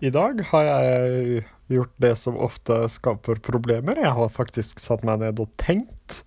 I 0.00 0.08
dag 0.08 0.38
har 0.48 0.62
jeg 0.64 1.40
gjort 1.68 1.90
det 2.00 2.14
som 2.16 2.38
ofte 2.40 2.76
skaper 2.88 3.36
problemer. 3.44 3.98
Jeg 4.00 4.14
har 4.16 4.30
faktisk 4.32 4.80
satt 4.80 5.02
meg 5.04 5.20
ned 5.20 5.42
og 5.42 5.50
tenkt. 5.60 6.22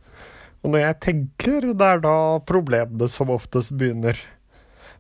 Og 0.62 0.76
når 0.76 0.84
jeg 0.84 0.98
tenker, 1.08 1.66
det 1.74 1.88
er 1.88 2.04
da 2.04 2.18
problemene 2.46 3.08
som 3.10 3.32
oftest 3.34 3.74
begynner. 3.80 4.20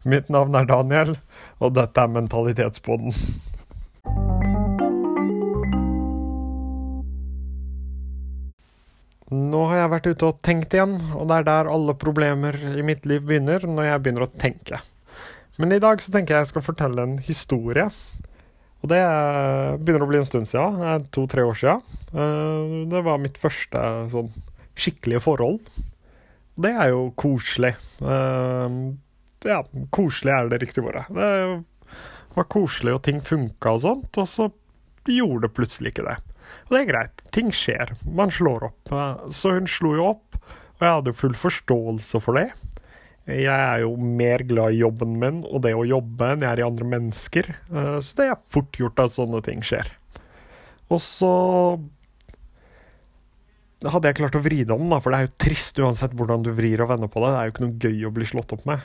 Mitt 0.09 0.31
navn 0.33 0.57
er 0.57 0.65
Daniel, 0.65 1.13
og 1.62 1.75
dette 1.78 2.01
er 2.01 2.15
Mentalitetsboden. 2.15 3.13
Nå 9.54 9.64
har 9.70 9.84
jeg 9.84 9.94
vært 9.94 10.10
ute 10.10 10.34
og 10.34 10.42
tenkt 10.42 10.74
igjen, 10.74 10.98
og 11.14 11.30
det 11.30 11.44
er 11.44 11.50
der 11.52 11.71
alle 11.78 11.94
problemer 11.94 12.58
i 12.74 12.82
mitt 12.82 13.05
liv 13.05 13.21
begynner, 13.21 13.70
når 13.70 13.92
jeg 13.92 14.02
begynner 14.02 14.26
å 14.26 14.34
tenke. 14.34 14.82
Men 15.62 15.78
i 15.78 15.82
dag 15.82 16.02
så 16.02 16.10
tenker 16.10 16.40
jeg 16.40 16.48
jeg 16.48 16.55
skal 16.55 16.70
fortelle 16.74 17.05
en 17.05 17.20
historie. 17.21 17.92
Og 18.84 18.89
det 18.91 19.00
begynner 19.79 20.04
å 20.04 20.09
bli 20.09 20.20
en 20.20 20.27
stund 20.27 20.49
siden. 20.49 21.05
To-tre 21.16 21.45
år 21.48 21.55
siden. 21.55 21.84
Eh, 22.12 22.73
det 22.91 23.03
var 23.05 23.21
mitt 23.23 23.39
første 23.39 23.84
sånn 24.12 24.34
skikkelige 24.75 25.23
forhold. 25.23 25.62
Det 26.59 26.73
er 26.75 26.91
jo 26.91 27.05
koselig. 27.17 27.73
Eh, 28.03 28.75
ja, 29.48 29.61
koselig 29.95 30.35
er 30.35 30.52
det 30.52 30.59
riktige 30.66 30.89
ordet. 30.91 31.05
Det 31.16 31.31
var 32.35 32.49
koselig, 32.52 32.98
og 32.98 33.03
ting 33.08 33.23
funka 33.23 33.77
og 33.77 33.81
sånt, 33.85 34.20
og 34.20 34.27
så 34.30 34.49
gjorde 35.08 35.47
det 35.47 35.55
plutselig 35.55 35.94
ikke 35.94 36.08
det. 36.09 36.17
Og 36.67 36.75
det 36.75 36.81
er 36.84 36.91
greit. 36.91 37.23
Ting 37.36 37.52
skjer. 37.55 37.95
Man 38.03 38.31
slår 38.36 38.67
opp. 38.67 38.91
Eh, 38.91 39.25
så 39.31 39.55
hun 39.55 39.70
slo 39.70 39.95
jo 39.95 40.11
opp, 40.11 40.38
og 40.75 40.84
jeg 40.84 40.97
hadde 41.00 41.16
full 41.23 41.39
forståelse 41.39 42.20
for 42.23 42.39
det. 42.41 42.50
Jeg 43.23 43.48
er 43.48 43.86
jo 43.86 43.94
mer 43.95 44.44
glad 44.44 44.76
i 44.76 44.82
jobben 44.82 45.16
min 45.20 45.44
og 45.48 45.62
det 45.64 45.72
å 45.77 45.86
jobbe 45.88 46.34
enn 46.34 46.41
jeg 46.44 46.50
er 46.50 46.62
i 46.62 46.66
andre 46.66 46.88
mennesker. 46.91 47.50
Eh, 47.72 48.00
så 48.04 48.18
det 48.20 48.26
er 48.27 48.41
fort 48.52 48.80
gjort 48.80 49.00
at 49.00 49.16
sånne 49.16 49.40
ting 49.45 49.64
skjer. 49.64 49.88
Og 50.91 51.00
så 51.00 51.31
hadde 53.84 54.09
jeg 54.09 54.20
klart 54.20 54.36
å 54.39 54.44
vri 54.44 54.62
det 54.64 54.75
om, 54.75 54.86
da, 54.92 55.00
for 55.03 55.12
det 55.12 55.20
er 55.20 55.28
jo 55.28 55.38
trist 55.44 55.80
uansett 55.80 56.16
hvordan 56.20 56.44
du 56.44 56.52
vrir 56.56 56.84
og 56.84 56.92
vender 56.92 57.12
på 57.12 57.23
det. 57.23 57.31
Det 57.31 57.39
er 57.39 57.47
jo 57.47 57.56
ikke 57.56 57.66
noe 57.66 57.88
gøy 57.88 58.06
å 58.08 58.14
bli 58.16 58.28
slått 58.28 58.56
opp 58.56 58.67
med. 58.67 58.84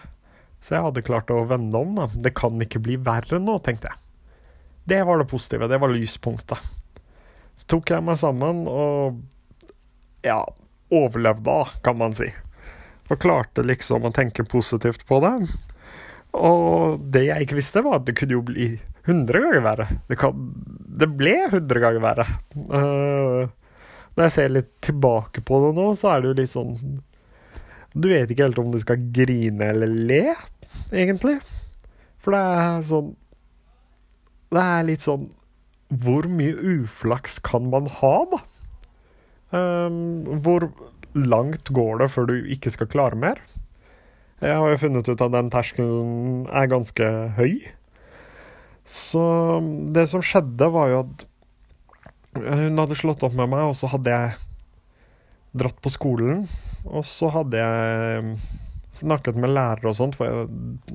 Så 0.63 0.75
jeg 0.75 0.87
hadde 0.87 1.07
klart 1.07 1.31
å 1.35 1.45
vende 1.47 1.79
om. 1.79 1.95
da. 1.99 2.09
Det 2.15 2.35
kan 2.39 2.59
ikke 2.63 2.83
bli 2.83 2.99
verre 3.03 3.39
nå, 3.43 3.59
tenkte 3.63 3.91
jeg. 3.91 4.03
Det 4.89 5.03
var 5.07 5.21
det 5.21 5.31
positive. 5.31 5.69
Det 5.71 5.79
var 5.83 5.93
lyspunktet. 5.93 6.71
Så 7.59 7.67
tok 7.75 7.91
jeg 7.91 8.07
meg 8.07 8.19
sammen 8.21 8.65
og 8.71 9.19
ja, 10.27 10.41
overlevde, 10.95 11.63
kan 11.83 11.99
man 11.99 12.15
si 12.15 12.31
og 13.09 13.21
klarte 13.23 13.65
liksom 13.65 14.07
å 14.07 14.13
tenke 14.15 14.47
positivt 14.49 15.05
på 15.09 15.21
det. 15.25 15.35
Og 16.37 17.01
det 17.15 17.25
jeg 17.29 17.47
ikke 17.47 17.59
visste, 17.59 17.83
var 17.85 18.01
at 18.01 18.09
det 18.09 18.17
kunne 18.19 18.37
jo 18.37 18.45
bli 18.51 18.71
100 19.09 19.45
ganger 19.45 19.65
verre. 19.65 19.87
Det, 20.11 20.19
kan, 20.21 20.43
det 21.01 21.09
ble 21.17 21.37
100 21.49 21.83
ganger 21.85 22.05
verre. 22.05 22.27
Uh, 22.69 23.49
når 24.15 24.27
jeg 24.27 24.35
ser 24.35 24.53
litt 24.53 24.73
tilbake 24.85 25.43
på 25.47 25.63
det 25.65 25.73
nå, 25.79 25.87
så 25.97 26.13
er 26.13 26.21
det 26.21 26.33
jo 26.33 26.39
litt 26.41 26.53
sånn 26.53 26.75
Du 27.95 28.09
vet 28.11 28.31
ikke 28.31 28.49
helt 28.49 28.61
om 28.61 28.73
du 28.75 28.81
skal 28.83 29.05
grine 29.15 29.71
eller 29.73 29.89
le, 29.89 30.35
egentlig. 30.91 31.39
For 32.19 32.35
det 32.35 32.43
er 32.43 32.87
sånn 32.91 33.13
Det 34.53 34.65
er 34.65 34.89
litt 34.89 35.05
sånn 35.07 35.29
Hvor 36.03 36.27
mye 36.29 36.57
uflaks 36.75 37.39
kan 37.47 37.71
man 37.73 37.87
ha, 38.01 38.15
da? 38.35 38.43
Um, 39.49 40.27
hvor 40.45 40.67
langt 41.17 41.71
går 41.75 42.03
det 42.03 42.11
før 42.13 42.29
du 42.29 42.37
ikke 42.53 42.73
skal 42.75 42.91
klare 42.91 43.19
mer? 43.19 43.41
Jeg 44.39 44.55
har 44.55 44.71
jo 44.71 44.79
funnet 44.79 45.09
ut 45.09 45.25
at 45.25 45.35
den 45.35 45.51
terskelen 45.51 46.45
er 46.55 46.71
ganske 46.71 47.07
høy. 47.39 47.57
Så 48.89 49.23
det 49.93 50.07
som 50.13 50.23
skjedde, 50.25 50.69
var 50.73 50.93
jo 50.93 51.01
at 51.03 51.25
hun 52.39 52.79
hadde 52.79 52.99
slått 52.99 53.25
opp 53.27 53.35
med 53.35 53.51
meg, 53.51 53.67
og 53.67 53.75
så 53.77 53.91
hadde 53.91 54.15
jeg 54.15 54.37
dratt 55.59 55.81
på 55.83 55.93
skolen. 55.93 56.47
Og 56.87 57.03
så 57.09 57.33
hadde 57.35 57.59
jeg 57.59 58.37
snakket 58.99 59.39
med 59.39 59.53
lærere 59.55 59.91
og 59.91 59.99
sånt, 59.99 60.17
for 60.19 60.47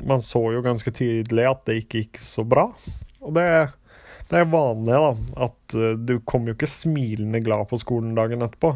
man 0.07 0.23
så 0.23 0.41
jo 0.55 0.63
ganske 0.63 0.91
tydelig 0.95 1.45
at 1.49 1.63
det 1.67 1.81
ikke 1.83 2.05
gikk 2.05 2.23
så 2.23 2.47
bra. 2.47 2.69
Og 3.23 3.35
det, 3.35 3.45
det 4.31 4.39
er 4.39 4.49
vanlig, 4.51 4.95
da, 4.95 5.11
at 5.49 5.77
du 6.07 6.17
kommer 6.23 6.51
jo 6.51 6.57
ikke 6.57 6.71
smilende 6.71 7.43
glad 7.43 7.67
på 7.69 7.79
skolen 7.81 8.15
dagen 8.17 8.43
etterpå. 8.45 8.75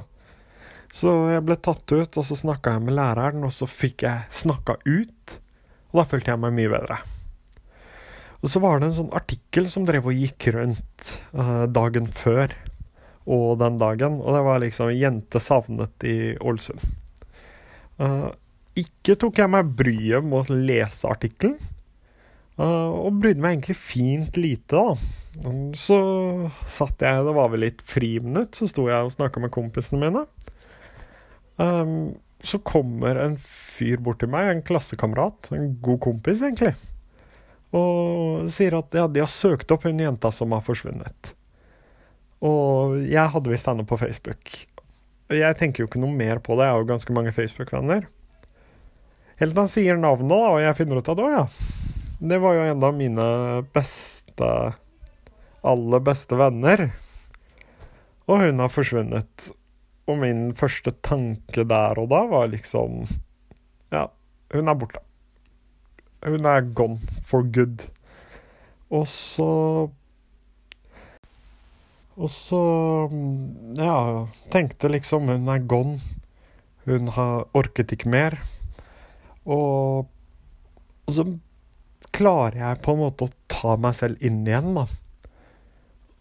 Så 0.94 1.12
jeg 1.34 1.44
ble 1.46 1.58
tatt 1.60 1.92
ut, 1.92 2.18
og 2.18 2.26
så 2.26 2.38
snakka 2.40 2.78
jeg 2.78 2.86
med 2.88 2.98
læreren, 2.98 3.44
og 3.46 3.54
så 3.54 3.68
fikk 3.70 4.08
jeg 4.08 4.28
snakka 4.34 4.80
ut. 4.86 5.38
Og 5.92 6.02
da 6.02 6.08
følte 6.08 6.34
jeg 6.34 6.42
meg 6.42 6.56
mye 6.58 6.72
bedre. 6.72 7.02
Og 8.44 8.52
så 8.54 8.62
var 8.64 8.80
det 8.80 8.90
en 8.90 8.98
sånn 9.00 9.14
artikkel 9.18 9.68
som 9.72 9.86
drev 9.88 10.08
og 10.10 10.18
gikk 10.18 10.50
rundt 10.56 11.14
eh, 11.34 11.64
dagen 11.74 12.10
før 12.16 12.54
og 13.28 13.58
den 13.60 13.80
dagen, 13.80 14.22
og 14.24 14.36
det 14.38 14.44
var 14.46 14.62
liksom 14.64 14.92
'Jente 14.96 15.40
savnet 15.44 16.04
i 16.08 16.38
Ålesund'. 16.40 16.86
Uh, 18.00 18.30
ikke 18.78 19.18
tok 19.20 19.42
jeg 19.42 19.52
meg 19.52 19.74
bryet 19.76 20.24
med 20.24 20.46
å 20.46 20.58
lese 20.70 21.10
artikkelen, 21.10 21.58
uh, 22.62 22.94
og 22.94 23.18
brydde 23.20 23.44
meg 23.44 23.58
egentlig 23.58 23.76
fint 23.82 24.38
lite, 24.38 24.80
da. 24.80 25.52
Så 25.76 25.98
satt 26.72 27.04
jeg, 27.04 27.26
det 27.26 27.34
var 27.36 27.52
vel 27.52 27.66
litt 27.66 27.82
friminutt, 27.86 28.56
så 28.56 28.70
sto 28.70 28.88
jeg 28.88 29.10
og 29.10 29.12
snakka 29.14 29.44
med 29.44 29.54
kompisene 29.54 30.00
mine. 30.06 30.24
Um, 31.58 32.16
så 32.46 32.60
kommer 32.62 33.18
en 33.20 33.36
fyr 33.42 33.98
bort 34.04 34.22
til 34.22 34.30
meg, 34.30 34.50
en 34.52 34.64
klassekamerat, 34.66 35.50
en 35.56 35.72
god 35.84 36.00
kompis 36.06 36.44
egentlig, 36.46 36.76
og 37.76 38.46
sier 38.54 38.78
at 38.78 38.94
ja, 38.96 39.08
de 39.10 39.24
har 39.24 39.32
søkt 39.32 39.74
opp 39.74 39.88
hun 39.88 40.00
jenta 40.00 40.32
som 40.32 40.54
har 40.54 40.62
forsvunnet. 40.64 41.34
Og 42.46 43.00
jeg 43.10 43.34
hadde 43.34 43.52
visst 43.52 43.68
henne 43.68 43.88
på 43.90 43.98
Facebook. 43.98 44.54
Jeg 45.34 45.58
tenker 45.60 45.84
jo 45.84 45.90
ikke 45.90 46.00
noe 46.00 46.14
mer 46.14 46.40
på 46.44 46.56
det, 46.56 46.68
jeg 46.68 46.78
har 46.78 46.84
jo 46.84 46.92
ganske 46.94 47.18
mange 47.18 47.34
Facebook-venner. 47.36 48.06
Helt 49.42 49.54
til 49.54 49.64
han 49.64 49.72
sier 49.74 50.00
navnet, 50.00 50.30
da, 50.32 50.54
og 50.54 50.62
jeg 50.62 50.78
finner 50.78 51.02
ut 51.02 51.10
av 51.10 51.18
det 51.18 51.26
òg, 51.26 51.36
ja, 51.36 51.88
det 52.32 52.40
var 52.42 52.56
jo 52.58 52.68
en 52.70 52.86
av 52.86 52.96
mine 52.98 53.26
beste 53.76 54.52
Aller 55.68 56.00
beste 56.06 56.38
venner. 56.38 56.88
Og 58.30 58.44
hun 58.44 58.62
har 58.62 58.72
forsvunnet. 58.72 59.50
Og 60.08 60.20
min 60.22 60.50
første 60.56 60.94
tanke 61.04 61.66
der 61.68 62.00
og 62.00 62.10
da 62.14 62.24
var 62.32 62.50
liksom 62.52 63.06
Ja, 63.92 64.08
hun 64.54 64.68
er 64.68 64.76
borte. 64.80 65.04
Hun 66.26 66.46
er 66.48 66.66
gone 66.76 67.00
for 67.24 67.44
good. 67.44 67.88
Og 68.90 69.08
så 69.08 69.90
Og 72.18 72.30
så 72.34 72.62
Ja, 73.78 74.28
tenkte 74.52 74.90
liksom 74.90 75.28
hun 75.30 75.48
er 75.48 75.60
gone. 75.68 76.00
Hun 76.88 77.12
har 77.12 77.48
orket 77.54 77.92
ikke 77.92 78.10
mer. 78.10 78.40
Og, 79.46 80.08
og 81.08 81.14
så 81.14 81.26
klarer 82.16 82.58
jeg 82.58 82.82
på 82.84 82.96
en 82.96 83.02
måte 83.04 83.28
å 83.28 83.36
ta 83.52 83.76
meg 83.80 83.96
selv 83.96 84.24
inn 84.24 84.42
igjen, 84.48 84.74
da. 84.76 84.88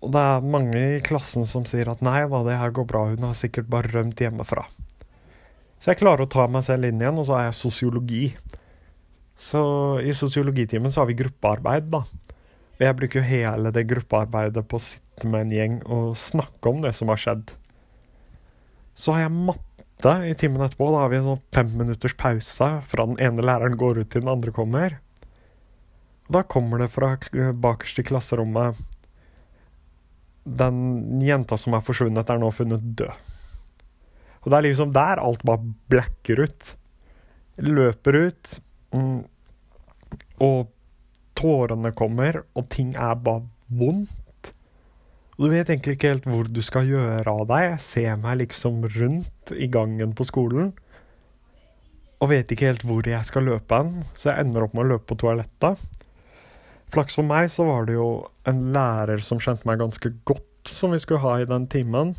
Og 0.04 0.12
det 0.12 0.20
er 0.20 0.50
mange 0.52 0.80
i 0.96 1.04
klassen 1.04 1.46
som 1.48 1.64
sier 1.68 1.88
at 1.88 2.02
nei 2.04 2.20
da, 2.28 2.42
det 2.44 2.58
her 2.60 2.74
går 2.74 2.86
bra, 2.88 3.06
hun 3.12 3.24
har 3.28 3.36
sikkert 3.38 3.70
bare 3.72 3.90
rømt 3.94 4.20
hjemmefra. 4.20 4.66
Så 5.80 5.92
jeg 5.92 6.00
klarer 6.02 6.24
å 6.24 6.30
ta 6.30 6.46
meg 6.50 6.64
selv 6.66 6.88
inn 6.88 7.00
igjen, 7.00 7.18
og 7.20 7.28
så 7.28 7.38
er 7.38 7.48
jeg 7.48 7.58
sosiologi. 7.58 8.24
Så 9.36 9.62
i 10.04 10.14
sosiologitimen 10.16 10.92
så 10.92 11.02
har 11.02 11.10
vi 11.10 11.18
gruppearbeid, 11.18 11.90
da. 11.92 12.04
Jeg 12.80 12.96
bruker 12.96 13.22
jo 13.22 13.28
hele 13.28 13.72
det 13.72 13.86
gruppearbeidet 13.88 14.64
på 14.68 14.76
å 14.76 14.84
sitte 14.84 15.28
med 15.32 15.46
en 15.46 15.54
gjeng 15.56 15.78
og 15.88 16.16
snakke 16.20 16.68
om 16.72 16.82
det 16.84 16.92
som 16.96 17.08
har 17.12 17.20
skjedd. 17.20 17.54
Så 18.96 19.14
har 19.14 19.26
jeg 19.26 19.36
matte 19.48 20.12
i 20.28 20.34
timen 20.36 20.64
etterpå. 20.64 20.90
Da 20.92 21.04
har 21.04 21.12
vi 21.12 21.20
en 21.20 21.30
sånn 21.30 21.44
fem 21.56 21.72
minutters 21.76 22.16
pause 22.20 22.68
fra 22.90 23.06
den 23.08 23.20
ene 23.24 23.44
læreren 23.44 23.78
går 23.80 24.02
ut 24.02 24.10
til 24.12 24.24
den 24.24 24.32
andre 24.32 24.52
kommer. 24.56 24.98
Da 26.32 26.42
kommer 26.44 26.82
det 26.82 26.90
fra 26.92 27.14
bakerst 27.64 28.02
i 28.02 28.04
klasserommet 28.08 28.80
den 30.46 31.22
jenta 31.26 31.58
som 31.58 31.74
er 31.76 31.84
forsvunnet, 31.84 32.28
er 32.30 32.40
nå 32.40 32.50
funnet 32.54 32.84
død. 32.98 33.32
Og 34.44 34.52
det 34.52 34.58
er 34.58 34.66
liksom 34.68 34.92
der 34.94 35.18
alt 35.18 35.42
bare 35.46 35.74
blacker 35.90 36.44
ut. 36.46 36.68
Løper 37.66 38.20
ut. 38.28 38.52
Mm, 38.94 39.24
og 40.46 40.68
tårene 41.36 41.90
kommer, 41.98 42.44
og 42.54 42.68
ting 42.70 42.94
er 42.94 43.18
bare 43.18 43.42
vondt. 43.66 44.52
Og 45.36 45.44
du 45.44 45.52
vet 45.52 45.68
egentlig 45.68 45.96
ikke 45.96 46.14
helt 46.14 46.28
hvor 46.30 46.48
du 46.48 46.62
skal 46.64 46.86
gjøre 46.88 47.32
av 47.32 47.42
deg. 47.50 47.64
Jeg 47.72 47.82
ser 47.84 48.20
meg 48.22 48.38
liksom 48.44 48.86
rundt 48.86 49.52
i 49.52 49.66
gangen 49.68 50.14
på 50.16 50.24
skolen. 50.28 50.70
Og 52.22 52.30
vet 52.30 52.52
ikke 52.52 52.70
helt 52.70 52.86
hvor 52.86 53.04
jeg 53.04 53.28
skal 53.28 53.44
løpe 53.50 53.82
hen, 53.82 53.98
så 54.16 54.30
jeg 54.30 54.46
ender 54.46 54.64
opp 54.64 54.78
med 54.78 54.86
å 54.86 54.90
løpe 54.94 55.10
på 55.10 55.18
toalettet. 55.20 55.82
Flaks 56.94 57.18
for 57.18 57.26
meg 57.26 57.48
så 57.50 57.66
var 57.66 57.88
det 57.88 57.96
jo 57.96 58.08
en 58.46 58.68
lærer 58.74 59.22
som 59.24 59.40
kjente 59.42 59.66
meg 59.68 59.80
ganske 59.82 60.12
godt, 60.28 60.70
som 60.70 60.94
vi 60.94 61.00
skulle 61.02 61.24
ha 61.24 61.36
i 61.40 61.48
den 61.48 61.66
timen. 61.70 62.14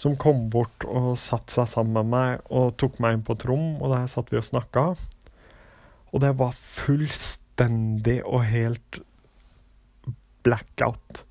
Som 0.00 0.16
kom 0.16 0.46
bort 0.50 0.86
og 0.88 1.12
satte 1.20 1.52
seg 1.52 1.68
sammen 1.68 1.98
med 1.98 2.12
meg 2.14 2.46
og 2.48 2.72
tok 2.80 2.96
meg 3.02 3.18
inn 3.18 3.26
på 3.26 3.36
et 3.36 3.44
rom, 3.48 3.76
og 3.82 3.92
der 3.92 4.08
satt 4.10 4.32
vi 4.32 4.40
og 4.40 4.48
snakka. 4.48 4.86
Og 6.12 6.24
det 6.24 6.32
var 6.40 6.56
fullstendig 6.56 8.22
og 8.24 8.46
helt 8.48 9.02
blackout. 10.42 11.24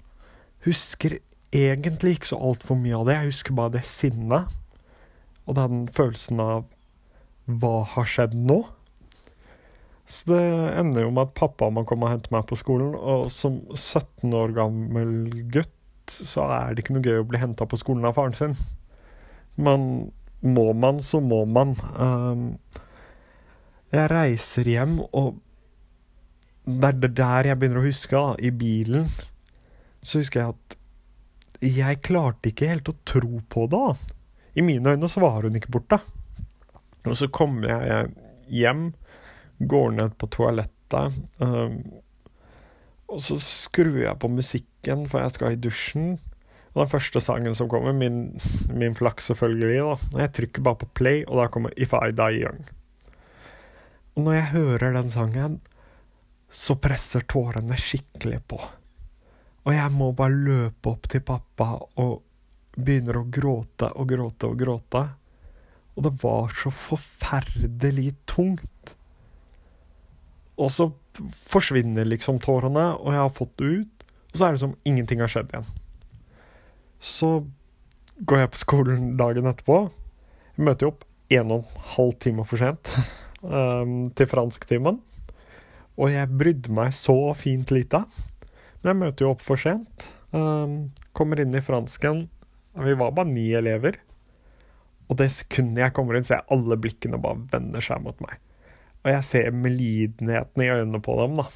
Husker 0.65 1.17
egentlig 1.51 2.17
ikke 2.17 2.31
så 2.31 2.39
altfor 2.39 2.77
mye 2.79 2.99
av 3.01 3.07
det. 3.09 3.17
Jeg 3.17 3.33
husker 3.33 3.57
bare 3.57 3.75
det 3.75 3.83
sinnet. 3.89 4.53
Og 5.49 5.57
den 5.57 5.87
følelsen 5.91 6.39
av 6.43 6.69
hva 7.49 7.81
har 7.95 8.07
skjedd 8.07 8.37
nå? 8.37 8.61
Så 10.11 10.27
det 10.33 10.41
ender 10.75 11.05
jo 11.05 11.11
med 11.15 11.29
at 11.29 11.37
pappa 11.39 11.69
må 11.71 11.85
komme 11.87 12.07
og 12.07 12.15
hente 12.17 12.33
meg 12.33 12.43
på 12.49 12.57
skolen, 12.59 12.95
og 12.95 13.29
som 13.31 13.61
17 13.77 14.33
år 14.35 14.51
gammel 14.57 15.13
gutt 15.53 15.77
så 16.11 16.49
er 16.51 16.73
det 16.73 16.83
ikke 16.83 16.97
noe 16.97 17.05
gøy 17.05 17.21
å 17.21 17.27
bli 17.29 17.39
henta 17.39 17.67
på 17.69 17.79
skolen 17.79 18.07
av 18.09 18.17
faren 18.17 18.35
sin. 18.35 18.57
Men 19.55 20.11
må 20.43 20.71
man, 20.75 20.99
så 21.05 21.21
må 21.23 21.45
man. 21.47 21.77
Um, 21.95 22.43
jeg 23.91 24.11
reiser 24.11 24.67
hjem, 24.67 24.99
og 25.15 25.39
det 26.65 26.91
er 26.91 27.15
der 27.21 27.51
jeg 27.51 27.61
begynner 27.61 27.81
å 27.81 27.87
huske, 27.87 28.17
da, 28.17 28.35
i 28.39 28.51
bilen. 28.51 29.07
Så 30.03 30.21
husker 30.21 30.41
jeg 30.41 30.55
at 30.55 30.77
jeg 31.61 32.01
klarte 32.03 32.51
ikke 32.51 32.71
helt 32.71 32.89
å 32.89 32.97
tro 33.07 33.39
på 33.47 33.67
det. 33.71 33.79
da. 33.79 34.17
I 34.57 34.65
mine 34.65 34.95
øyne 34.95 35.09
så 35.11 35.23
var 35.23 35.45
hun 35.45 35.55
ikke 35.55 35.71
borte. 35.77 36.01
Og 37.05 37.15
så 37.17 37.29
kommer 37.33 37.69
jeg 37.69 38.11
hjem 38.51 38.89
går 39.69 39.91
ned 39.97 40.17
på 40.17 40.29
toalettet. 40.33 41.17
Um, 41.41 41.79
og 43.11 43.21
så 43.23 43.37
skrur 43.43 43.99
jeg 43.99 44.19
på 44.19 44.29
musikken, 44.31 45.07
for 45.11 45.23
jeg 45.23 45.35
skal 45.35 45.55
i 45.55 45.61
dusjen. 45.61 46.13
Og 46.71 46.85
den 46.85 46.91
første 46.93 47.21
sangen 47.23 47.55
som 47.57 47.67
kommer, 47.71 47.95
min, 47.95 48.37
min 48.71 48.95
flaks 48.95 49.27
selvfølgelig, 49.31 49.81
da. 49.83 50.21
Jeg 50.23 50.33
trykker 50.37 50.63
bare 50.63 50.79
på 50.83 50.91
play, 50.95 51.25
og 51.27 51.41
da 51.41 51.49
kommer 51.51 51.75
If 51.75 51.95
I 51.97 52.13
Die 52.15 52.45
Young. 52.45 52.63
Og 54.15 54.23
når 54.25 54.37
jeg 54.37 54.51
hører 54.55 54.95
den 54.95 55.11
sangen, 55.11 55.59
så 56.51 56.75
presser 56.79 57.23
tårene 57.31 57.77
skikkelig 57.79 58.41
på. 58.51 58.59
Og 59.61 59.75
jeg 59.75 59.93
må 59.93 60.11
bare 60.17 60.35
løpe 60.35 60.91
opp 60.91 61.07
til 61.11 61.23
pappa 61.23 61.73
og 62.01 62.21
begynner 62.75 63.19
å 63.19 63.27
gråte 63.27 63.91
og 63.99 64.09
gråte 64.09 64.49
og 64.49 64.59
gråte. 64.59 65.03
Og 65.95 66.05
det 66.07 66.13
var 66.23 66.55
så 66.55 66.71
forferdelig 66.71 68.13
tungt. 68.29 68.70
Og 70.59 70.71
så 70.73 70.89
forsvinner 71.51 72.07
liksom 72.07 72.39
tårene, 72.43 72.91
og 72.97 73.13
jeg 73.13 73.21
har 73.21 73.33
fått 73.35 73.53
det 73.61 73.71
ut. 73.81 74.05
Og 74.31 74.37
så 74.37 74.47
er 74.47 74.55
det 74.55 74.63
som 74.63 74.75
ingenting 74.87 75.23
har 75.23 75.31
skjedd 75.31 75.51
igjen. 75.51 75.69
Så 77.01 77.31
går 78.27 78.43
jeg 78.43 78.51
på 78.53 78.61
skolen 78.61 79.15
dagen 79.19 79.49
etterpå. 79.49 79.79
Møter 80.61 80.87
jo 80.87 80.91
opp 80.93 81.07
en 81.31 81.55
og 81.55 81.63
en 81.63 81.87
halv 81.95 82.13
time 82.21 82.45
for 82.47 82.61
sent 82.61 82.91
um, 83.41 84.11
til 84.17 84.29
fransktimen. 84.29 84.99
Og 85.99 86.13
jeg 86.13 86.37
brydde 86.37 86.73
meg 86.75 86.93
så 86.95 87.15
fint 87.37 87.73
lite. 87.73 88.03
Men 88.81 88.93
jeg 88.93 89.01
møter 89.01 89.25
jo 89.25 89.33
opp 89.35 89.43
for 89.45 89.59
sent. 89.59 90.07
Um, 90.31 90.93
kommer 91.17 91.41
inn 91.41 91.55
i 91.55 91.63
fransken. 91.63 92.25
Vi 92.79 92.95
var 92.99 93.15
bare 93.15 93.31
ni 93.31 93.49
elever. 93.57 93.99
Og 95.11 95.17
det 95.19 95.27
sekundet 95.35 95.83
jeg 95.83 95.95
kommer 95.95 96.15
inn, 96.15 96.25
ser 96.27 96.39
jeg 96.39 96.55
alle 96.55 96.77
blikkene 96.79 97.19
bare 97.21 97.41
vender 97.51 97.83
seg 97.83 97.99
mot 98.05 98.15
meg. 98.23 98.37
Og 99.01 99.09
jeg 99.09 99.25
ser 99.25 99.53
medlidenheten 99.55 100.63
i 100.63 100.69
øynene 100.69 101.01
på 101.01 101.15
dem, 101.23 101.39
da. 101.41 101.47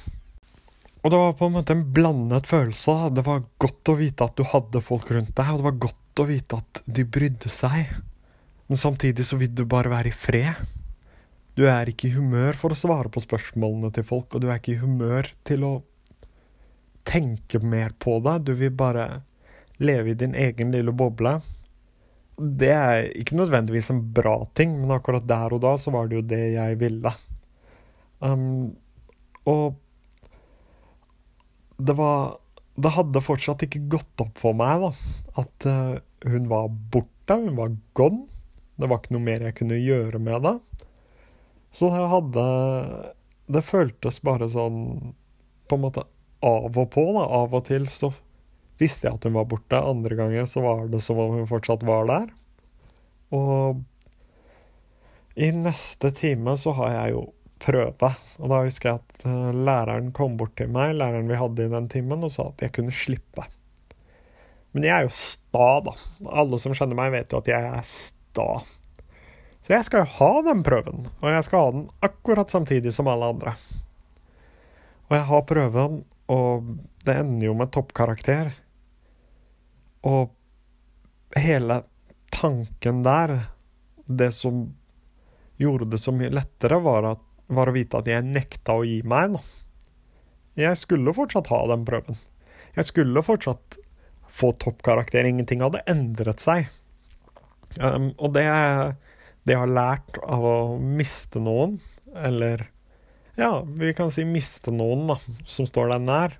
Og 1.06 1.12
det 1.12 1.18
var 1.20 1.36
på 1.38 1.46
en 1.46 1.54
måte 1.54 1.74
en 1.76 1.84
blandet 1.94 2.48
følelse. 2.50 2.94
Det 3.14 3.22
var 3.26 3.44
godt 3.62 3.92
å 3.92 3.94
vite 4.00 4.26
at 4.26 4.34
du 4.34 4.42
hadde 4.50 4.82
folk 4.82 5.12
rundt 5.14 5.36
deg, 5.38 5.52
og 5.52 5.60
det 5.60 5.66
var 5.68 5.76
godt 5.84 6.22
å 6.22 6.26
vite 6.26 6.58
at 6.58 6.80
de 6.90 7.04
brydde 7.06 7.52
seg. 7.52 7.92
Men 8.66 8.80
samtidig 8.80 9.28
så 9.28 9.38
vil 9.38 9.52
du 9.54 9.62
bare 9.70 9.92
være 9.92 10.10
i 10.10 10.16
fred. 10.16 10.64
Du 11.56 11.62
er 11.70 11.88
ikke 11.88 12.08
i 12.08 12.16
humør 12.16 12.58
for 12.58 12.74
å 12.74 12.78
svare 12.78 13.12
på 13.12 13.22
spørsmålene 13.22 13.92
til 13.94 14.04
folk, 14.08 14.34
og 14.34 14.42
du 14.42 14.48
er 14.50 14.58
ikke 14.58 14.74
i 14.74 14.80
humør 14.82 15.30
til 15.46 15.62
å 15.68 15.74
tenke 17.06 17.62
mer 17.62 17.94
på 18.02 18.18
det. 18.26 18.40
Du 18.48 18.52
vil 18.58 18.74
bare 18.74 19.22
leve 19.78 20.10
i 20.10 20.18
din 20.18 20.34
egen 20.34 20.74
lille 20.74 20.92
boble. 20.92 21.38
Det 22.36 22.72
er 22.74 23.06
ikke 23.16 23.38
nødvendigvis 23.38 23.92
en 23.94 24.02
bra 24.12 24.40
ting, 24.58 24.74
men 24.82 24.98
akkurat 24.98 25.24
der 25.28 25.54
og 25.54 25.62
da 25.64 25.76
så 25.80 25.94
var 25.94 26.10
det 26.10 26.18
jo 26.18 26.26
det 26.34 26.42
jeg 26.58 26.82
ville. 26.82 27.14
Um, 28.24 28.76
og 29.44 29.76
det 31.76 31.92
var 31.98 32.38
Det 32.76 32.92
hadde 32.94 33.20
fortsatt 33.20 33.62
ikke 33.66 33.82
gått 33.92 34.22
opp 34.24 34.40
for 34.40 34.56
meg 34.56 34.80
da, 34.82 34.90
at 35.40 35.66
uh, 35.68 35.96
hun 36.28 36.48
var 36.50 36.68
borte. 36.92 37.36
Hun 37.36 37.56
var 37.56 37.72
gone. 37.96 38.26
Det 38.76 38.88
var 38.90 39.00
ikke 39.00 39.16
noe 39.16 39.24
mer 39.24 39.46
jeg 39.46 39.56
kunne 39.56 39.78
gjøre 39.80 40.20
med 40.20 40.44
det. 40.44 40.56
Så 41.72 41.88
jeg 41.92 42.10
hadde 42.12 42.44
Det 43.48 43.64
føltes 43.64 44.20
bare 44.24 44.48
sånn 44.52 45.14
på 45.66 45.78
en 45.78 45.84
måte 45.86 46.04
av 46.44 46.76
og 46.76 46.90
på. 46.92 47.04
da, 47.16 47.24
Av 47.24 47.54
og 47.56 47.64
til 47.68 47.88
så 47.90 48.12
visste 48.80 49.08
jeg 49.08 49.16
at 49.16 49.24
hun 49.24 49.36
var 49.38 49.48
borte. 49.48 49.80
Andre 49.80 50.18
ganger 50.18 50.48
så 50.50 50.62
var 50.64 50.86
det 50.92 51.00
som 51.04 51.18
om 51.20 51.38
hun 51.38 51.48
fortsatt 51.48 51.84
var 51.86 52.08
der. 52.10 52.28
Og 53.34 53.82
i 55.36 55.50
neste 55.52 56.12
time 56.16 56.56
så 56.60 56.72
har 56.78 56.92
jeg 56.94 57.16
jo 57.16 57.24
prøve. 57.62 58.12
Og 58.40 58.50
da 58.52 58.62
husker 58.64 58.90
jeg 58.90 59.02
at 59.02 59.26
uh, 59.28 59.50
læreren 59.54 60.12
kom 60.16 60.36
bort 60.40 60.56
til 60.58 60.70
meg, 60.72 60.94
læreren 60.98 61.30
vi 61.30 61.38
hadde 61.40 61.66
i 61.66 61.72
den 61.72 61.88
timen, 61.92 62.24
og 62.26 62.32
sa 62.34 62.50
at 62.50 62.66
jeg 62.66 62.74
kunne 62.76 62.94
slippe. 62.94 63.46
Men 64.76 64.84
jeg 64.84 64.94
er 64.96 65.06
jo 65.06 65.14
sta, 65.16 65.68
da. 65.86 65.94
Alle 66.42 66.60
som 66.60 66.74
kjenner 66.76 66.98
meg, 66.98 67.14
vet 67.14 67.32
jo 67.32 67.40
at 67.40 67.48
jeg 67.48 67.70
er 67.70 67.86
sta. 67.88 68.50
Så 69.64 69.72
jeg 69.72 69.86
skal 69.86 70.04
jo 70.04 70.12
ha 70.18 70.32
den 70.46 70.60
prøven, 70.66 71.08
og 71.22 71.32
jeg 71.32 71.46
skal 71.46 71.64
ha 71.64 71.70
den 71.74 71.86
akkurat 72.06 72.52
samtidig 72.52 72.92
som 72.94 73.08
alle 73.10 73.32
andre. 73.32 73.56
Og 75.08 75.16
jeg 75.16 75.26
har 75.30 75.42
prøven, 75.48 75.96
og 76.30 76.68
det 77.06 77.16
ender 77.22 77.48
jo 77.48 77.54
med 77.58 77.72
toppkarakter. 77.74 78.52
Og 80.06 80.30
hele 81.34 81.80
tanken 82.34 83.02
der, 83.06 83.38
det 84.06 84.30
som 84.36 84.68
gjorde 85.56 85.88
det 85.90 86.02
så 86.02 86.14
mye 86.14 86.30
lettere, 86.30 86.78
var 86.84 87.10
at 87.14 87.25
var 87.52 87.70
å 87.70 87.74
vite 87.76 88.00
at 88.00 88.08
jeg 88.10 88.26
nekta 88.26 88.76
å 88.78 88.84
gi 88.86 89.00
meg. 89.06 89.36
nå. 89.36 89.42
Jeg 90.56 90.78
skulle 90.80 91.14
fortsatt 91.16 91.50
ha 91.52 91.60
den 91.72 91.84
prøven. 91.88 92.16
Jeg 92.76 92.88
skulle 92.88 93.24
fortsatt 93.24 93.78
få 94.36 94.52
toppkarakter. 94.60 95.24
Ingenting 95.28 95.64
hadde 95.64 95.84
endret 95.88 96.42
seg. 96.42 96.70
Um, 97.80 98.12
og 98.16 98.32
det, 98.36 98.46
det 99.44 99.56
jeg 99.56 99.62
har 99.62 99.72
lært 99.72 100.16
av 100.24 100.44
å 100.48 100.56
miste 100.80 101.42
noen, 101.42 101.76
eller 102.16 102.68
ja, 103.36 103.60
vi 103.66 103.92
kan 103.96 104.08
si 104.12 104.24
miste 104.24 104.72
noen, 104.72 105.04
da, 105.10 105.18
som 105.44 105.68
står 105.68 105.92
deg 105.92 106.06
nær, 106.06 106.36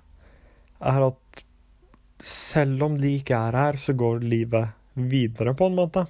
er 0.81 1.07
at 1.11 1.43
selv 2.25 2.87
om 2.87 2.97
de 2.97 3.13
ikke 3.19 3.37
er 3.37 3.57
her, 3.57 3.77
så 3.77 3.93
går 3.97 4.25
livet 4.25 4.73
videre, 4.97 5.53
på 5.53 5.69
en 5.69 5.77
måte. 5.77 6.07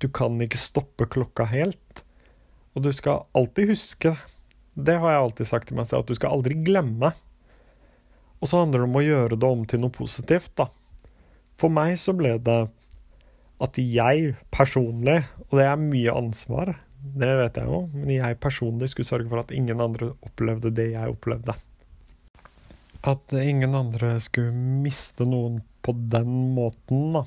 Du 0.00 0.08
kan 0.08 0.38
ikke 0.40 0.60
stoppe 0.60 1.08
klokka 1.10 1.44
helt. 1.50 2.04
Og 2.78 2.84
du 2.86 2.92
skal 2.94 3.24
alltid 3.34 3.72
huske, 3.72 4.12
det 4.78 4.94
har 5.02 5.10
jeg 5.10 5.22
alltid 5.24 5.48
sagt 5.48 5.66
til 5.68 5.78
meg 5.80 5.88
selv, 5.90 6.04
at 6.04 6.10
du 6.12 6.14
skal 6.14 6.36
aldri 6.36 6.54
glemme. 6.62 7.10
Og 8.38 8.46
så 8.46 8.60
handler 8.60 8.84
det 8.84 8.86
om 8.86 8.98
å 9.00 9.02
gjøre 9.02 9.38
det 9.42 9.48
om 9.48 9.64
til 9.66 9.80
noe 9.82 9.94
positivt, 9.94 10.52
da. 10.60 10.68
For 11.58 11.74
meg 11.74 11.96
så 11.98 12.14
ble 12.14 12.36
det 12.38 12.60
at 13.58 13.80
jeg 13.82 14.36
personlig, 14.54 15.24
og 15.48 15.56
det 15.58 15.64
er 15.66 15.80
mye 15.82 16.14
ansvar, 16.14 16.70
det 17.18 17.30
vet 17.40 17.58
jeg 17.58 17.66
jo, 17.66 17.80
men 17.96 18.12
jeg 18.14 18.38
personlig 18.42 18.92
skulle 18.92 19.10
sørge 19.10 19.26
for 19.32 19.42
at 19.42 19.50
ingen 19.54 19.82
andre 19.82 20.12
opplevde 20.26 20.70
det 20.74 20.92
jeg 20.92 21.16
opplevde. 21.16 21.56
At 23.02 23.34
ingen 23.34 23.74
andre 23.74 24.14
skulle 24.22 24.54
miste 24.54 25.26
noen 25.26 25.58
på 25.82 25.96
den 26.14 26.54
måten, 26.54 27.18
da. 27.18 27.26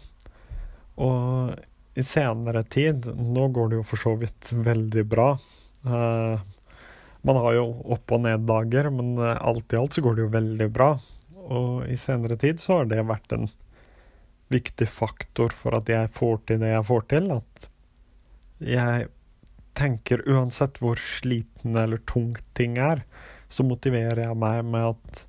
Og 1.02 1.60
i 2.02 2.08
senere 2.08 2.64
tid 2.64 3.08
Nå 3.16 3.48
går 3.54 3.72
det 3.72 3.80
jo 3.82 3.88
for 3.94 4.02
så 4.02 4.16
vidt 4.20 4.52
veldig 4.54 5.06
bra. 5.10 5.30
Uh, 5.86 6.42
man 7.22 7.40
har 7.44 7.56
jo 7.60 7.66
opp- 7.94 8.14
og 8.16 8.24
ned-dager, 8.26 8.90
men 8.94 9.14
uh, 9.22 9.38
alt 9.38 9.74
i 9.74 9.80
alt 9.80 9.98
så 9.98 10.04
går 10.06 10.18
det 10.18 10.26
jo 10.26 10.36
veldig 10.36 10.70
bra. 10.74 10.92
Og 11.42 11.86
i 11.90 11.98
senere 12.00 12.38
tid 12.42 12.62
så 12.62 12.82
har 12.82 12.92
det 12.92 13.06
vært 13.10 13.34
en 13.38 13.50
viktig 14.52 14.88
faktor 14.90 15.54
for 15.56 15.78
at 15.78 15.90
jeg 15.90 16.12
får 16.18 16.42
til 16.50 16.62
det 16.64 16.74
jeg 16.74 16.88
får 16.90 17.08
til. 17.14 17.32
At 17.38 17.68
jeg 18.62 19.10
tenker 19.78 20.24
uansett 20.30 20.80
hvor 20.82 21.00
sliten 21.00 21.78
eller 21.80 22.02
tung 22.10 22.34
ting 22.58 22.78
er, 22.82 23.06
så 23.52 23.66
motiverer 23.68 24.26
jeg 24.26 24.40
meg 24.40 24.64
med 24.68 24.94
at 24.94 25.26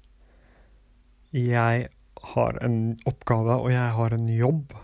jeg 1.32 1.88
har 2.32 2.58
en 2.62 2.78
oppgave, 3.08 3.56
og 3.56 3.70
jeg 3.72 3.94
har 3.96 4.14
en 4.14 4.28
jobb 4.30 4.74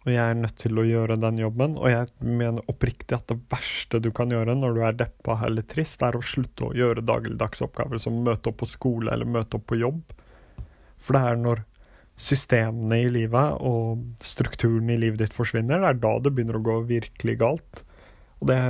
og 0.00 0.08
jeg 0.08 0.20
er 0.22 0.38
nødt 0.38 0.56
til 0.62 0.78
å 0.80 0.84
gjøre 0.86 1.18
den 1.20 1.40
jobben. 1.42 1.74
Og 1.76 1.90
jeg 1.92 2.08
mener 2.24 2.70
oppriktig 2.72 3.18
at 3.18 3.26
det 3.28 3.36
verste 3.52 4.00
du 4.00 4.08
kan 4.16 4.32
gjøre 4.32 4.54
når 4.56 4.76
du 4.76 4.80
er 4.86 4.96
deppa 4.96 5.36
eller 5.44 5.66
trist, 5.68 6.00
er 6.06 6.16
å 6.16 6.24
slutte 6.24 6.70
å 6.70 6.76
gjøre 6.76 7.04
dagligdagse 7.04 7.66
oppgaver 7.66 8.00
som 8.00 8.22
møte 8.24 8.48
opp 8.48 8.62
på 8.62 8.70
skole 8.70 9.12
eller 9.12 9.28
møte 9.28 9.60
opp 9.60 9.66
på 9.68 9.80
jobb. 9.82 10.14
For 11.00 11.16
det 11.16 11.22
er 11.28 11.42
når 11.42 11.62
systemene 12.20 13.02
i 13.02 13.12
livet 13.12 13.60
og 13.64 14.24
strukturen 14.24 14.88
i 14.92 14.98
livet 15.00 15.20
ditt 15.22 15.36
forsvinner, 15.36 15.80
det 15.80 15.92
er 15.92 16.00
da 16.00 16.16
det 16.20 16.32
begynner 16.36 16.58
å 16.60 16.64
gå 16.64 16.80
virkelig 16.88 17.36
galt. 17.40 17.84
Og 18.40 18.48
det, 18.48 18.60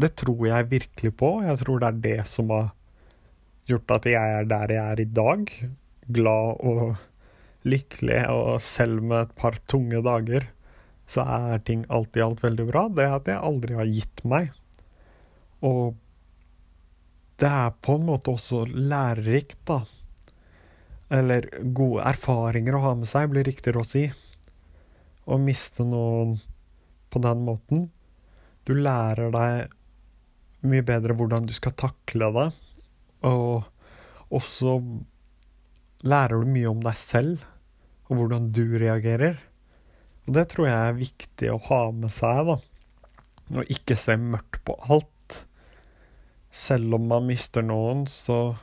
det 0.00 0.14
tror 0.20 0.44
jeg 0.48 0.72
virkelig 0.72 1.14
på. 1.20 1.34
Jeg 1.44 1.60
tror 1.60 1.80
det 1.80 1.90
er 1.90 2.02
det 2.08 2.18
som 2.32 2.52
har 2.52 2.70
gjort 3.68 3.98
at 3.98 4.08
jeg 4.08 4.38
er 4.40 4.48
der 4.48 4.72
jeg 4.72 4.84
er 4.84 5.04
i 5.04 5.10
dag. 5.20 5.52
glad 6.04 6.64
og 6.64 6.96
lykkelig, 7.64 8.20
og 8.30 8.60
selv 8.62 9.02
med 9.02 9.24
et 9.24 9.34
par 9.38 9.56
tunge 9.70 10.00
dager, 10.04 10.46
så 11.10 11.24
er 11.24 11.64
ting 11.64 11.84
alt 11.92 12.16
i 12.16 12.22
alt 12.24 12.42
veldig 12.44 12.66
bra. 12.68 12.86
Det 12.92 13.04
er 13.04 13.16
at 13.18 13.28
jeg 13.28 13.40
aldri 13.50 13.76
har 13.76 13.90
gitt 13.90 14.24
meg. 14.28 14.50
Og 15.64 15.96
det 17.40 17.50
er 17.50 17.76
på 17.84 17.98
en 17.98 18.08
måte 18.08 18.32
også 18.34 18.64
lærerikt, 18.70 19.58
da. 19.68 19.82
Eller 21.14 21.48
gode 21.76 22.04
erfaringer 22.08 22.76
å 22.76 22.84
ha 22.86 22.94
med 22.98 23.10
seg, 23.10 23.30
blir 23.32 23.46
riktigere 23.46 23.82
å 23.82 23.88
si. 23.88 24.06
Å 25.24 25.38
miste 25.40 25.84
noen 25.88 26.38
på 27.12 27.20
den 27.24 27.44
måten. 27.46 27.88
Du 28.64 28.72
lærer 28.76 29.32
deg 29.34 29.74
mye 30.64 30.84
bedre 30.86 31.16
hvordan 31.16 31.44
du 31.44 31.52
skal 31.52 31.74
takle 31.76 32.30
det, 32.32 32.46
og 33.28 34.32
også 34.32 34.78
lærer 36.08 36.40
du 36.40 36.48
mye 36.48 36.70
om 36.70 36.80
deg 36.84 36.96
selv 36.96 37.44
og 38.08 38.18
hvordan 38.18 38.50
du 38.54 38.76
reagerer. 38.80 39.38
Og 40.24 40.36
det 40.36 40.46
tror 40.52 40.68
jeg 40.68 40.88
er 40.88 41.00
viktig 41.00 41.50
å 41.52 41.60
ha 41.68 41.80
med 41.92 42.12
seg, 42.14 42.48
da. 42.48 42.56
Og 43.54 43.72
ikke 43.72 43.96
se 44.00 44.16
mørkt 44.20 44.62
på 44.64 44.76
alt. 44.88 45.40
Selv 46.54 46.96
om 46.96 47.08
man 47.10 47.28
mister 47.28 47.64
noen, 47.64 48.06
så 48.10 48.56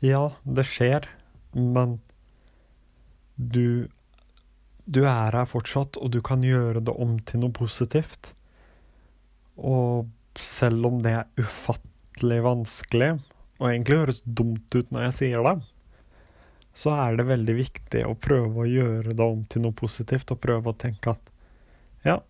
Ja, 0.00 0.30
det 0.44 0.64
skjer, 0.64 1.08
men 1.52 1.98
du 3.36 3.88
Du 4.90 5.04
er 5.04 5.30
her 5.36 5.46
fortsatt, 5.46 5.96
og 6.00 6.10
du 6.10 6.20
kan 6.20 6.42
gjøre 6.42 6.80
det 6.82 6.94
om 6.98 7.18
til 7.22 7.44
noe 7.44 7.52
positivt. 7.54 8.32
Og 9.56 10.08
selv 10.34 10.88
om 10.88 10.96
det 11.04 11.12
er 11.14 11.28
ufattelig 11.38 12.40
vanskelig, 12.42 13.10
og 13.60 13.68
egentlig 13.68 14.00
høres 14.00 14.22
dumt 14.24 14.74
ut 14.74 14.90
når 14.90 15.04
jeg 15.06 15.16
sier 15.18 15.46
det, 15.46 15.54
så 16.76 16.94
er 16.94 17.18
det 17.18 17.26
veldig 17.28 17.56
viktig 17.58 18.04
å 18.06 18.16
prøve 18.18 18.62
å 18.62 18.68
gjøre 18.68 19.14
det 19.16 19.26
om 19.26 19.42
til 19.50 19.64
noe 19.66 19.76
positivt, 19.76 20.30
og 20.30 20.42
prøve 20.42 20.72
å 20.72 20.78
tenke 20.78 21.14
at 21.14 21.32
ja, 22.06 22.20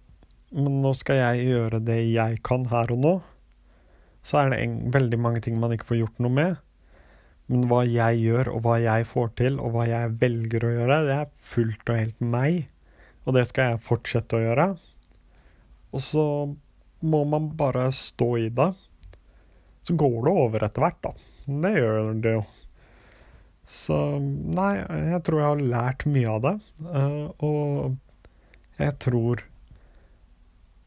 men 0.51 0.81
nå 0.83 0.95
skal 0.99 1.21
jeg 1.21 1.51
gjøre 1.53 1.83
det 1.87 2.01
jeg 2.11 2.41
kan 2.47 2.65
her 2.73 2.91
og 2.91 3.05
nå. 3.05 3.15
Så 4.27 4.41
er 4.41 4.51
det 4.53 4.59
en, 4.65 4.81
veldig 4.93 5.21
mange 5.23 5.43
ting 5.45 5.61
man 5.61 5.73
ikke 5.75 5.93
får 5.93 6.01
gjort 6.01 6.23
noe 6.25 6.35
med. 6.35 6.59
Men 7.51 7.67
hva 7.71 7.85
jeg 7.87 8.21
gjør, 8.23 8.51
og 8.55 8.65
hva 8.67 8.77
jeg 8.83 9.07
får 9.11 9.33
til, 9.39 9.59
og 9.63 9.75
hva 9.75 9.87
jeg 9.89 10.17
velger 10.21 10.67
å 10.67 10.75
gjøre, 10.75 10.99
det 11.07 11.17
er 11.17 11.33
fullt 11.53 11.91
og 11.91 12.01
helt 12.01 12.21
meg. 12.35 12.61
Og 13.27 13.37
det 13.37 13.47
skal 13.49 13.73
jeg 13.73 13.85
fortsette 13.87 14.39
å 14.39 14.43
gjøre. 14.43 14.69
Og 15.95 16.05
så 16.05 16.25
må 17.01 17.25
man 17.27 17.51
bare 17.59 17.89
stå 17.95 18.31
i 18.39 18.49
det. 18.55 18.71
Så 19.87 19.97
går 19.99 20.19
det 20.27 20.35
over 20.45 20.67
etter 20.67 20.85
hvert, 20.85 21.01
da. 21.07 21.15
Det 21.51 21.73
gjør 21.75 22.11
det 22.23 22.35
jo. 22.37 22.43
Så 23.71 23.97
nei, 24.19 24.83
jeg 25.13 25.23
tror 25.27 25.41
jeg 25.41 25.49
har 25.53 25.65
lært 25.75 26.07
mye 26.11 26.31
av 26.33 26.43
det. 26.47 26.55
Uh, 26.83 27.27
og 27.47 28.81
jeg 28.81 28.97
tror 29.05 29.45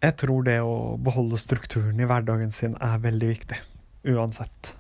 Jeg 0.04 0.16
tror 0.20 0.44
det 0.44 0.58
å 0.60 0.98
beholde 1.00 1.40
strukturen 1.40 2.00
i 2.02 2.08
hverdagen 2.10 2.52
sin 2.52 2.74
er 2.84 3.00
veldig 3.00 3.30
viktig. 3.30 3.60
Uansett. 4.12 4.74